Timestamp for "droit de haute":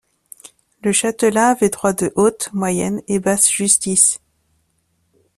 1.69-2.49